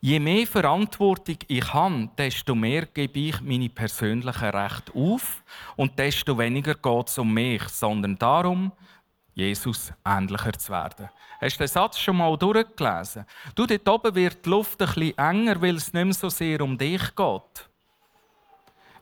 [0.00, 5.42] Je mehr Verantwortung ich habe, desto mehr gebe ich meine persönlichen Rechte auf
[5.76, 8.72] und desto weniger geht es um mich, sondern darum,
[9.34, 11.08] Jesus ähnlicher zu werden.
[11.40, 13.24] Hast du den Satz schon mal durchgelesen?
[13.54, 16.60] Du, dort oben wird die Luft ein bisschen enger, weil es nicht mehr so sehr
[16.60, 17.70] um dich geht.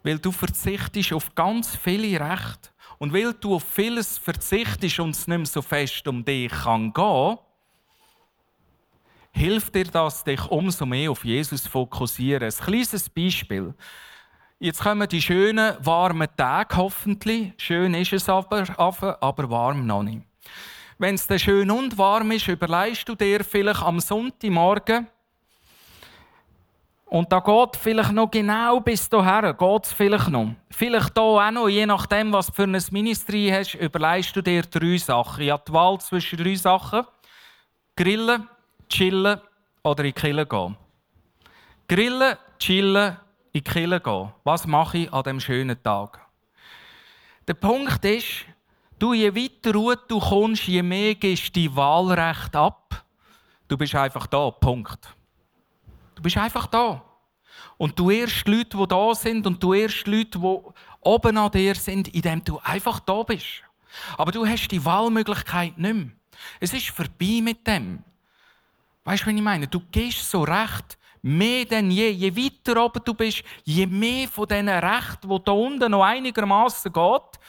[0.05, 2.71] Weil du verzichtest auf ganz viele Rechte.
[2.99, 6.93] Und weil du auf vieles verzichtest und es nicht mehr so fest um dich kann
[6.93, 7.39] gehen
[9.39, 12.51] hilft dir das, dich umso mehr auf Jesus zu fokussieren.
[12.51, 13.75] Ein kleines Beispiel.
[14.59, 17.53] Jetzt kommen die schönen, warmen Tage hoffentlich.
[17.57, 18.67] Schön ist es aber,
[19.23, 20.23] aber warm noch nicht.
[20.99, 25.07] Wenn es dann schön und warm ist, überleist du dir vielleicht am Sonntagmorgen,
[27.11, 30.55] und da geht vielleicht noch genau bis dahin, geht es vielleicht noch.
[30.71, 34.63] Vielleicht hier auch noch, je nachdem, was du für ein Ministry hast, überleist du dir
[34.63, 35.43] drei Sachen.
[35.43, 37.05] Ich habe die Wahl zwischen drei Sachen.
[37.97, 38.47] Grillen,
[38.91, 39.41] chillen
[39.83, 40.77] oder in die Kille gehen.
[41.89, 43.17] Grillen, chillen,
[43.53, 44.33] in die Kille gehen.
[44.45, 46.21] Was mache ich an diesem schönen Tag?
[47.47, 48.45] Der Punkt ist,
[48.99, 53.03] du, je weiter du kommst, je mehr gehst du dein Wahlrecht ab.
[53.67, 54.51] Du bist einfach da.
[54.51, 55.18] Punkt.
[56.19, 57.01] Du bist einfach da.
[57.77, 60.59] Und du erst Leute, die da sind, und du erst Leute, die
[61.01, 63.63] oben an dir sind, indem du einfach da bist.
[64.17, 66.09] Aber du hast die Wahlmöglichkeit nicht mehr.
[66.59, 68.03] Es ist vorbei mit dem.
[69.05, 69.69] Weißt du, was ich meine?
[69.69, 72.11] Du gehst so recht mehr denn je.
[72.11, 76.93] Je weiter oben du bist, je mehr von diesen Rechten, die da unten noch einigermaßen
[76.93, 77.41] geht,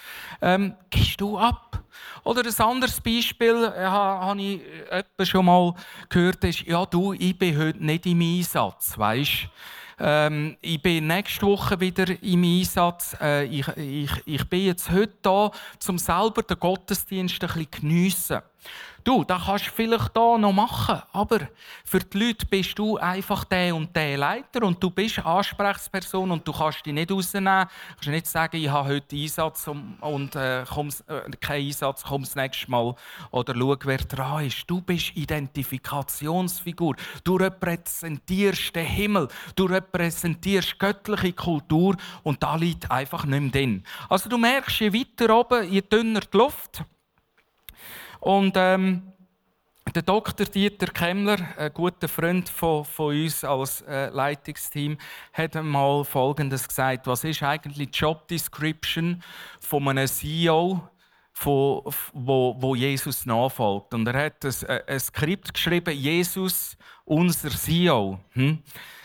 [0.41, 1.83] ähm, gehst du ab.
[2.23, 5.73] Oder ein anderes Beispiel, äh, habe ich schon mal
[6.09, 9.49] gehört, ist, ja du, ich bin heute nicht im Einsatz, weißt
[10.01, 13.17] ähm, ich bin nächste Woche wieder im Einsatz.
[13.19, 15.51] Äh, ich, ich, ich bin jetzt heute da,
[15.87, 18.39] um selber den Gottesdienst ein bisschen geniessen.
[19.09, 21.39] Du, das kannst du vielleicht hier noch machen, aber
[21.83, 26.47] für die Leute bist du einfach der und der Leiter und du bist Ansprechperson und
[26.47, 27.63] du kannst dich nicht rausnehmen.
[27.63, 30.65] Du kannst nicht sagen, ich habe heute Einsatz und, und äh, äh,
[31.41, 32.93] keinen Einsatz, komm das nächste Mal.
[33.31, 34.65] Oder schau, wer dran ist.
[34.67, 36.95] Du bist Identifikationsfigur.
[37.23, 39.27] Du repräsentierst den Himmel.
[39.55, 43.83] Du repräsentierst göttliche Kultur und da liegt einfach nicht mehr drin.
[44.07, 46.83] Also du merkst, je weiter oben, je dünner die Luft,
[48.19, 49.09] und ähm,
[49.95, 50.45] der Dr.
[50.45, 54.97] Dieter Kemmler, ein guter Freund von, von uns als äh, Leitungsteam,
[55.33, 59.23] hat einmal Folgendes gesagt: Was ist eigentlich die Job Description
[59.59, 60.87] von einem CEO,
[61.33, 61.81] von,
[62.13, 63.93] wo, wo Jesus nachfolgt?
[63.93, 68.19] Und er hat ein, äh, ein Skript geschrieben: Jesus, unser CEO.
[68.33, 68.59] Hm?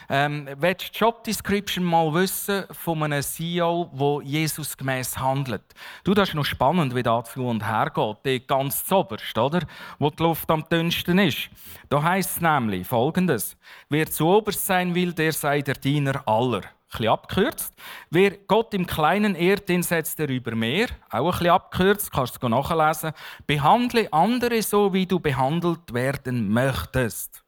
[0.08, 5.62] Ähm, willst du die Job Description mal wissen von einem CEO, der Jesus gemäß handelt?
[6.04, 8.16] Du, das ist noch spannend, wie das zu und her geht.
[8.24, 9.60] Die ganz zoberst, oder?
[9.98, 11.48] Wo die Luft am dünnsten ist.
[11.88, 13.56] Da heißt es nämlich folgendes:
[13.88, 16.62] Wer zu oberst sein will, der sei der Diener aller.
[16.94, 17.74] Ein bisschen abgekürzt.
[18.10, 20.86] Wer Gott im Kleinen ehrt, den setzt er über mehr.
[21.10, 23.12] Auch ein bisschen abgekürzt, kannst du nachlesen.
[23.46, 27.43] Behandle andere so, wie du behandelt werden möchtest.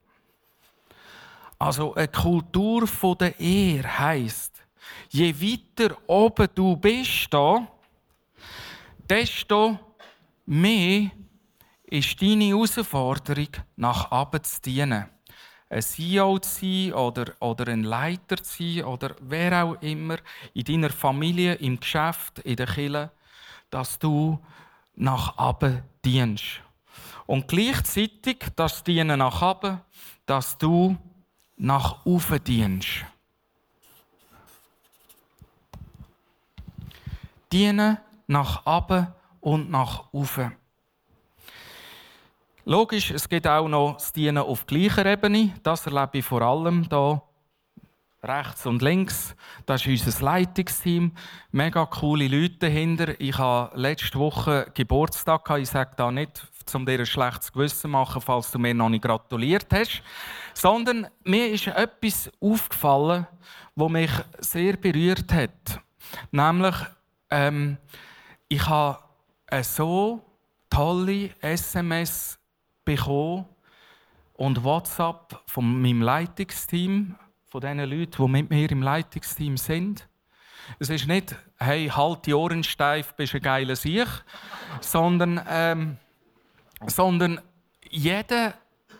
[1.58, 2.86] Also eine Kultur
[3.18, 4.62] der Ehre heisst,
[5.10, 7.66] je weiter oben du bist, da,
[9.08, 9.78] desto
[10.44, 11.10] mehr
[11.84, 15.06] ist deine Herausforderung, nach oben zu dienen.
[15.68, 20.18] Ein CEO zu sein oder, oder ein Leiter zu sein oder wer auch immer
[20.54, 23.10] in deiner Familie, im Geschäft, in der Kirche,
[23.70, 24.38] dass du
[24.94, 26.62] nach oben dienst.
[27.26, 29.80] Und gleichzeitig das Dienen nach oben,
[30.24, 30.96] dass du
[31.56, 33.04] nach oben dienst.
[37.52, 39.06] Dienen nach oben
[39.40, 40.52] und nach oben.
[42.64, 45.54] Logisch, es gibt auch noch das Dienen auf gleicher Ebene.
[45.62, 47.22] Das erlebe ich vor allem hier
[48.24, 49.36] rechts und links.
[49.66, 51.12] Das ist unser Leitungsteam.
[51.52, 53.20] Mega coole Leute dahinter.
[53.20, 55.48] Ich hatte letzte Woche Geburtstag.
[55.58, 58.88] Ich sage da nicht, um dir ein schlechtes Gewissen zu machen, falls du mir noch
[58.88, 60.02] nicht gratuliert hast.
[60.54, 63.26] Sondern mir ist etwas aufgefallen,
[63.74, 65.80] das mich sehr berührt hat.
[66.30, 66.74] Nämlich,
[67.30, 67.76] ähm,
[68.48, 68.98] ich habe
[69.62, 70.24] so
[70.70, 72.38] tolle SMS
[72.84, 73.46] bekommen
[74.34, 80.08] und WhatsApp von meinem Leitungsteam, von den Leuten, die mit mir im Leitungsteam sind.
[80.78, 84.08] Es ist nicht, hey, halt die Ohren steif, bist ein geiler Sieg,
[84.80, 85.96] sondern, ähm,
[86.86, 87.40] sondern
[87.88, 88.54] jeder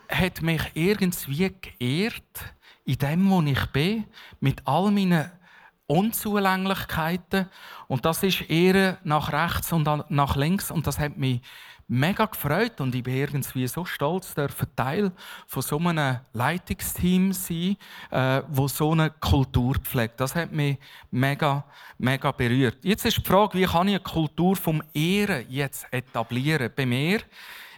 [0.09, 2.53] hat mich irgendwie geehrt,
[2.85, 4.05] in dem, wo ich bin,
[4.39, 5.29] mit all meinen
[5.87, 7.49] Unzulänglichkeiten.
[7.87, 10.71] Und das ist eher nach rechts und nach links.
[10.71, 11.41] Und das hat mich
[11.87, 15.11] mega gefreut und ich bin irgendwie so stolz, der Teil
[15.47, 17.77] von so einem Leitungsteam sein,
[18.11, 20.19] äh, wo so eine Kultur pflegt.
[20.19, 20.77] Das hat mich
[21.11, 21.63] mega,
[21.97, 22.83] mega berührt.
[22.83, 26.71] Jetzt ist die Frage, wie kann ich eine Kultur vom Ehren jetzt etablieren?
[26.75, 27.21] Bei mir,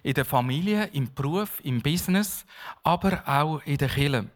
[0.04, 2.46] in der Familie, im Beruf, im Business,
[2.84, 4.30] aber auch in der Kirche.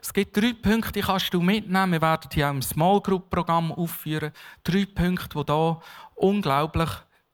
[0.00, 1.92] Es gibt drei Punkte, die kannst du mitnehmen.
[1.92, 4.32] Wir werden hier im Small Group Programm aufführen.
[4.64, 5.80] Drei Punkte, die hier
[6.16, 6.90] unglaublich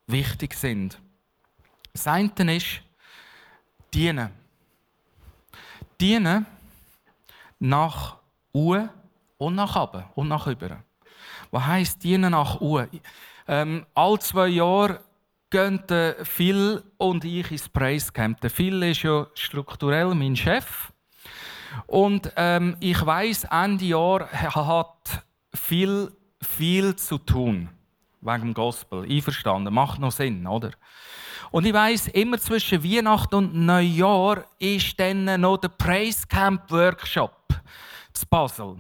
[0.06, 1.00] wichtig sind.
[1.94, 2.82] Das eine ist
[3.92, 4.30] dienen.
[5.98, 6.46] Dienen
[7.58, 8.18] nach
[8.52, 8.90] oben
[9.38, 10.84] und nach oben und nach über.
[11.50, 13.00] Was heisst dienen nach oben?
[13.46, 15.00] Ähm, all zwei Jahre
[15.50, 15.82] gehen
[16.22, 18.40] Phil und ich ins Praise Camp.
[18.40, 20.92] Der Phil ist ja strukturell mein Chef.
[21.86, 26.10] Und ähm, ich weiß, Ende Jahr hat viel,
[26.42, 27.68] viel zu tun
[28.20, 29.04] wegen dem Gospel.
[29.08, 30.70] Einverstanden, macht noch Sinn, oder?
[31.50, 37.34] Und ich weiß, immer zwischen Weihnachten und Neujahr ist dann noch der Praise Camp Workshop
[38.12, 38.76] zu Basel.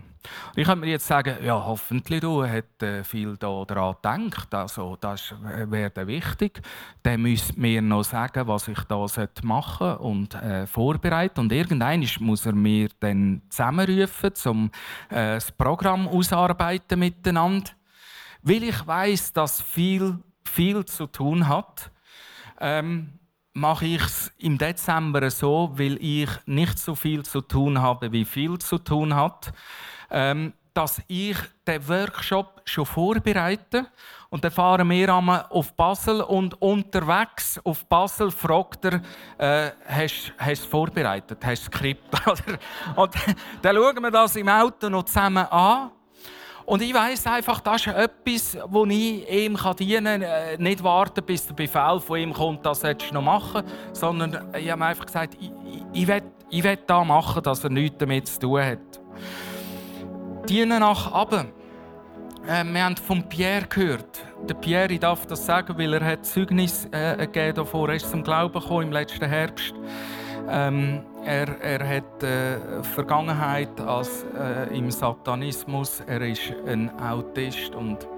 [0.56, 4.54] Ich könnte mir jetzt sagen, ja, hoffentlich du hat äh, viel daran gedacht.
[4.54, 6.60] Also, das wäre wichtig.
[7.02, 9.06] Dann müsste mir noch sagen, was ich da
[9.42, 11.40] machen sollte und äh, vorbereiten.
[11.40, 14.70] Und irgendwann muss er mir dann zusammenrufen, um
[15.10, 17.70] äh, das Programm ausarbeiten miteinander.
[18.42, 21.90] Weil ich weiß, dass viel, viel zu tun hat
[22.60, 23.18] ähm,
[23.52, 28.24] mache ich es im Dezember so, weil ich nicht so viel zu tun habe, wie
[28.24, 29.52] viel zu tun hat,
[30.10, 33.86] ähm, dass ich den Workshop schon vorbereite.
[34.30, 35.12] Und dann fahren wir
[35.50, 39.00] auf Basel und unterwegs auf Basel fragt er,
[39.38, 42.14] äh, hast du es vorbereitet, hast du Skript?
[42.96, 43.12] und
[43.62, 45.90] dann schauen wir das im Auto noch zusammen an.
[46.64, 50.22] Und ich weiß einfach, das ist etwas, wo ich ihm dienen kann.
[50.22, 53.64] Äh, nicht warten, bis der Befehl von ihm kommt, das solltest du noch machen.
[53.92, 55.50] Sondern ich habe einfach gesagt, ich,
[55.92, 56.08] ich,
[56.50, 59.00] ich will das machen, dass er nichts damit zu tun hat.
[60.48, 61.52] Dienen nach Abend.
[62.46, 64.24] Äh, wir haben von Pierre gehört.
[64.48, 67.90] Der Pierre, ich darf das sagen, weil er hat Zeugnis äh, gegeben davor.
[67.90, 69.74] Er ist zum Glauben gekommen im letzten Herbst.
[70.48, 76.00] Ähm, er, er hat äh, Vergangenheit als, äh, im Satanismus.
[76.06, 78.08] Er ist ein Autist und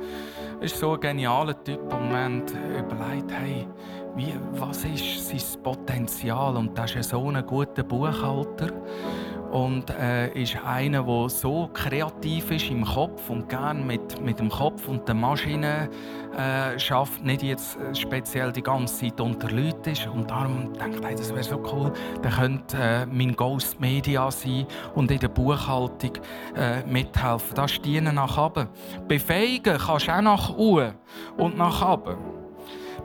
[0.61, 1.83] ist so ein genialer Typ.
[1.93, 2.43] Und wir haben
[2.79, 3.67] überlegt, hey,
[4.15, 6.57] wie, was ist sein Potenzial?
[6.57, 8.73] Und das ist so ein guter Buchhalter
[9.51, 14.49] und äh, ist einer, der so kreativ ist im Kopf und gerne mit, mit dem
[14.49, 15.89] Kopf und der Maschine
[16.37, 16.77] äh,
[17.23, 20.07] nicht jetzt äh, speziell die ganze Zeit unter Leuten ist.
[20.07, 24.67] Und darum denkt ich, das wäre so cool, der könnte äh, mein Ghost Media sein
[24.95, 26.13] und in der Buchhaltung
[26.57, 27.55] äh, mithelfen.
[27.55, 28.69] Das ist Dienen nach oben.
[29.09, 30.95] Befähigen kannst du auch nach oben
[31.37, 32.40] und nach oben.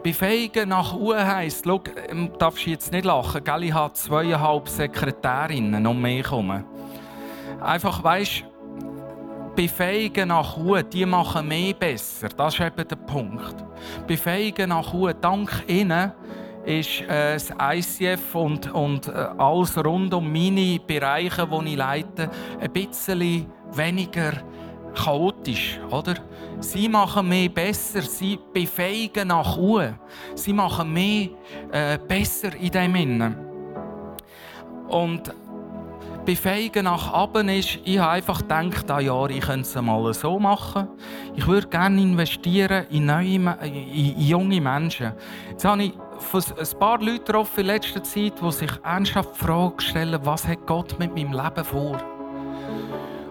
[0.06, 3.64] Befähigen nach Uhr heisst, schau, ähm, darfst du jetzt nicht lachen, gell?
[3.64, 6.62] ich habe zweieinhalb Sekretärinnen um mich herum.
[7.60, 8.44] Einfach, weißt
[9.56, 12.28] befähigen nach Uhr, die machen mehr besser.
[12.28, 13.56] Das ist eben der Punkt.
[14.06, 16.12] Befähigen nach Uhr, dank ihnen
[16.64, 22.30] ist äh, das ICF und, und äh, alles rund um meine Bereiche, die ich leite,
[22.60, 24.34] ein bisschen weniger
[24.96, 26.14] chaotisch, oder?
[26.60, 29.98] Sie machen mehr besser, sie befähigen nach oben.
[30.34, 31.28] Sie machen mehr
[31.70, 33.36] äh, besser in dem Innen.
[34.88, 35.32] Und
[36.24, 40.38] befähigen nach oben ist, ich habe einfach gedacht, ah ja, ich könnte es mal so
[40.38, 40.88] machen.
[41.34, 45.12] Ich würde gerne investieren in, neue, in junge Menschen.
[45.50, 49.82] Jetzt habe ich ein paar Leute getroffen in letzter Zeit, die sich ernsthaft die Frage
[49.82, 52.15] stellen, was hat Gott mit meinem Leben vor?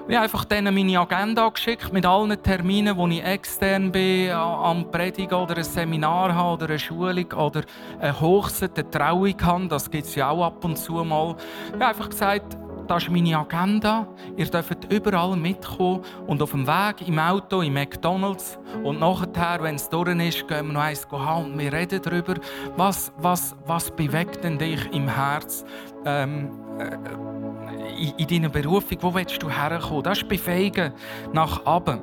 [0.08, 5.34] Ich einfach denen meine Agenda geschickt mit allen Terminen, wo ich extern bin, am Predigen
[5.34, 7.64] oder ein Seminar habe oder eine Schulung oder
[8.00, 9.68] eine Hochzeit, eine Trauung habe.
[9.68, 11.36] Das gibt es ja auch ab und zu mal.
[11.70, 12.56] Ich habe einfach gesagt,
[12.88, 14.08] das ist meine Agenda.
[14.38, 19.74] Ihr dürft überall mitkommen und auf dem Weg im Auto, im McDonalds und nachher, wenn
[19.74, 22.36] es durch ist, gehen wir noch eins haben und wir reden darüber,
[22.78, 25.66] was, was, was bewegt denn dich im Herz
[26.06, 26.50] ähm,
[26.80, 28.98] äh, in, in deiner Berufung?
[29.02, 30.04] Wo willst du herkommen?
[30.04, 30.94] Das ist Befähigen
[31.34, 32.02] nach oben.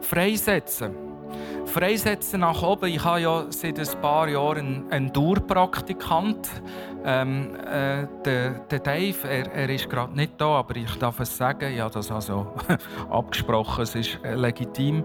[0.00, 0.94] Freisetzen.
[1.66, 2.86] Freisetzen nach oben.
[2.86, 6.48] Ich habe ja seit ein paar Jahren einen Dauerpraktikant.
[7.04, 11.36] Ähm, äh, der, der, Dave, er, er ist gerade nicht da, aber ich darf es
[11.36, 11.72] sagen.
[11.72, 12.52] Ich habe das also
[13.10, 15.04] abgesprochen, es ist äh, legitim.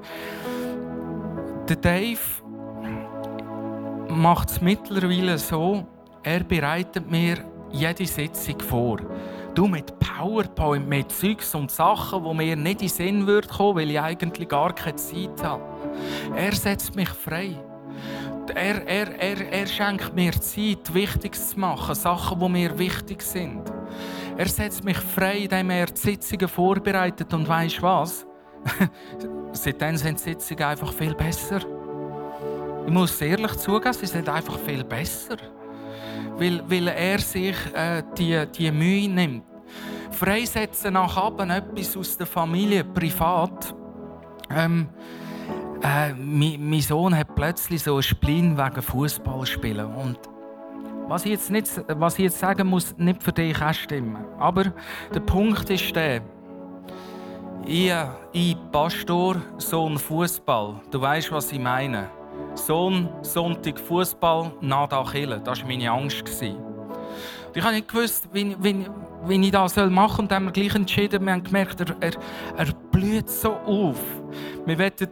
[1.68, 2.20] Der Dave
[4.08, 5.86] macht es mittlerweile so,
[6.24, 7.38] er bereitet mir
[7.72, 8.98] jede Sitzung vor.
[9.54, 13.78] Du mit PowerPoint, mit Zeugs und Sachen, die mir nicht in den Sinn würden kommen,
[13.78, 15.64] weil ich eigentlich gar keine Zeit habe.
[16.36, 17.58] Er setzt mich frei.
[18.56, 23.62] Er, er, er, er schenkt mir Zeit, Wichtiges zu machen, Sachen, die mir wichtig sind.
[24.38, 27.34] Er setzt mich frei, indem er die Sitzungen vorbereitet.
[27.34, 28.26] Und weißt was?
[29.52, 31.60] Seitdem sind die Sitzungen einfach viel besser.
[32.86, 35.38] Ich muss ehrlich zugeben, sie sind einfach viel besser.
[36.38, 39.44] Weil, weil er sich äh, die, die Mühe nimmt.
[40.12, 43.74] Freisetzen nach Abend etwas aus der Familie, privat.
[44.54, 44.90] Ähm,
[45.82, 50.20] äh, mein, mein, Sohn hat plötzlich so ein Spleen wegen Fußballspielen und
[51.08, 54.24] was ich, jetzt nicht, was ich jetzt sagen muss, nicht für dich auch stimmen.
[54.40, 54.72] Aber
[55.14, 56.22] der Punkt ist der,
[57.66, 57.94] ich,
[58.32, 60.82] ich Pastor, Sohn Fußball.
[60.90, 62.10] Du weißt, was ich meine.
[62.56, 65.42] Sohn, Sonntag Fußball, nada Kille.
[65.44, 66.24] Das war meine Angst.
[67.54, 68.86] Ich habe nicht gewusst, wie, wie,
[69.26, 70.24] wie ich das machen soll.
[70.24, 72.14] Und dann haben wir gleich entschieden, wir haben gemerkt, er, er,
[72.58, 74.00] er blüht so auf.
[74.66, 75.10] Wir wollen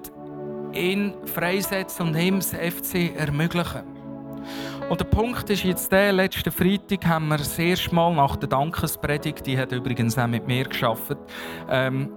[0.73, 3.83] ihn freisetzen und ihm das FC ermöglichen.
[4.89, 8.49] Und der Punkt ist jetzt der, letzten Freitag haben wir das erste Mal nach der
[8.49, 11.17] Dankespredigt, die hat übrigens auch mit mir geschafft,
[11.69, 12.09] ähm,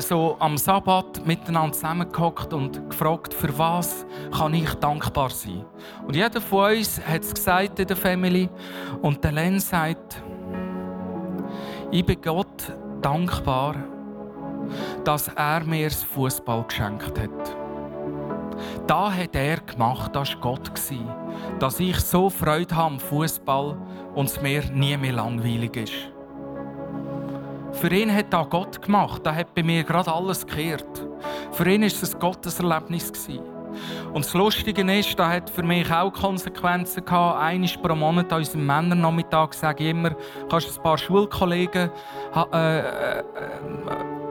[0.00, 5.64] so am Sabbat miteinander zusammengehockt und gefragt, für was kann ich dankbar sein?
[6.06, 8.48] Und jeder von uns hat es gesagt in der Family.
[9.02, 10.22] Und der Len sagt,
[11.90, 13.76] ich bin Gott dankbar,
[15.04, 17.56] dass er mir das Fußball geschenkt hat.
[18.86, 20.70] Da hat er gemacht, das war Gott.
[21.58, 23.76] Dass ich so Freude habe am Fußball
[24.14, 26.13] und es mir nie mehr langweilig ist.
[27.74, 29.22] Für ihn hat da Gott gemacht.
[29.24, 31.06] Da hat bei mir gerade alles gekehrt.
[31.52, 33.12] Für ihn war es ein Gotteserlebnis.
[34.12, 37.40] Und das Lustige ist, da hat für mich auch Konsequenzen gehabt.
[37.40, 40.14] Einmal pro Monat an unserem Männernachmittag sage ich immer,
[40.48, 41.90] kannst du ein paar Schulkollegen
[42.52, 43.22] äh, äh,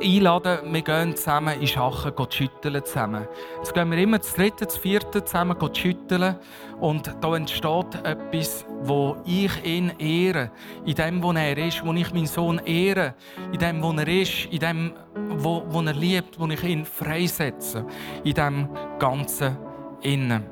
[0.03, 3.27] einladen, wir gehen zusammen in Schachen schütteln zusammen.
[3.57, 6.35] Jetzt gehen wir immer das dritte, das vierte zusammen schütteln
[6.79, 10.51] und da entsteht etwas, wo ich ihn ehre,
[10.85, 13.15] in dem, wo er ist, wo ich meinen Sohn ehre,
[13.51, 14.93] in dem, wo er ist, in dem,
[15.37, 17.85] wo, wo er liebt, wo ich ihn freisetze,
[18.23, 19.57] in dem ganzen
[20.01, 20.43] Innen.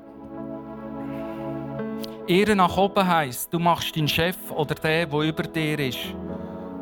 [2.27, 6.15] Ehre nach oben heisst, du machst deinen Chef oder der, der über dir ist,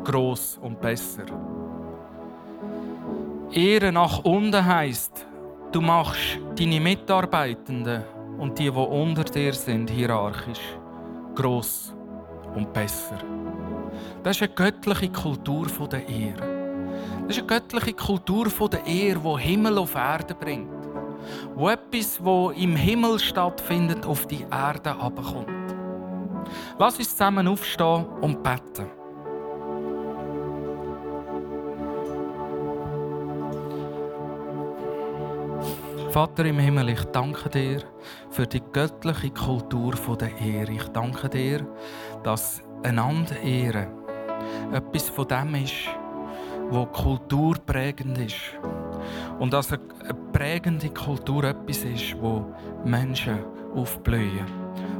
[0.04, 1.24] groß und besser.
[3.52, 5.26] Ehre nach unten heisst,
[5.72, 8.04] du machst deine Mitarbeitenden
[8.38, 10.78] und die, die unter dir sind, hierarchisch,
[11.34, 11.92] gross
[12.54, 13.18] und besser.
[14.22, 16.86] Das ist eine göttliche Kultur der Ehre.
[17.26, 20.70] Das ist eine göttliche Kultur der Ehre, die Himmel auf Erde bringt.
[21.56, 25.74] Wo etwas, wo im Himmel stattfindet, auf die Erde abkommt.
[26.78, 28.99] Lass uns zusammen aufstehen und beten.
[36.10, 37.82] Vater im Himmel, ich danke dir
[38.30, 40.72] für die göttliche Kultur der Ehre.
[40.72, 41.64] Ich danke dir,
[42.24, 43.86] dass einander Ehre
[44.72, 45.88] etwas von dem ist,
[46.68, 48.58] wo kulturprägend ist.
[49.38, 49.80] Und dass eine
[50.32, 52.44] prägende Kultur etwas ist, wo
[52.84, 53.38] Menschen
[53.76, 54.46] aufblühen.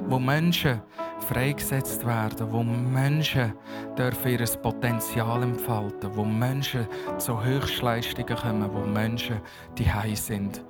[0.07, 0.81] Wo Menschen
[1.27, 3.53] freigesetzt werden, wo Menschen
[3.99, 6.87] dürfen ihr Potenzial entfalten, wo Menschen
[7.19, 9.41] zu Höchstleistungen kommen, wo Menschen
[9.77, 10.65] die sind.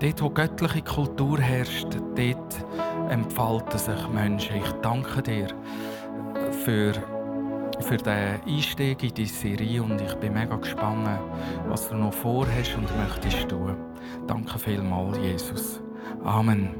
[0.00, 2.64] Dort, wo göttliche Kultur herrscht, dort
[3.10, 4.56] entfalten sich Menschen.
[4.56, 5.48] Ich danke dir
[6.64, 6.94] für,
[7.80, 11.06] für den Einstieg in die Serie und ich bin mega gespannt,
[11.68, 13.76] was du noch vorhast und möchtest tun.
[14.26, 15.82] Danke vielmals, Jesus.
[16.24, 16.79] Amen.